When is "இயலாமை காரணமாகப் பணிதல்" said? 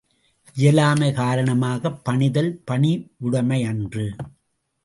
0.55-2.51